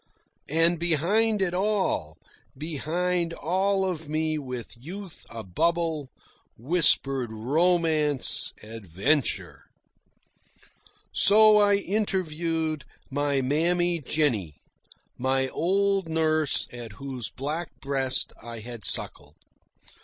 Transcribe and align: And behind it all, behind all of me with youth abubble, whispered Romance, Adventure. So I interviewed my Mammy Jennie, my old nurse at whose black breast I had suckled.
And 0.49 0.79
behind 0.79 1.43
it 1.43 1.53
all, 1.53 2.17
behind 2.57 3.33
all 3.33 3.85
of 3.87 4.09
me 4.09 4.39
with 4.39 4.75
youth 4.75 5.27
abubble, 5.29 6.07
whispered 6.57 7.31
Romance, 7.31 8.51
Adventure. 8.63 9.65
So 11.13 11.59
I 11.59 11.75
interviewed 11.75 12.83
my 13.11 13.41
Mammy 13.43 13.99
Jennie, 13.99 14.55
my 15.19 15.49
old 15.49 16.09
nurse 16.09 16.67
at 16.73 16.93
whose 16.93 17.29
black 17.29 17.69
breast 17.79 18.33
I 18.41 18.57
had 18.61 18.83
suckled. 18.83 19.35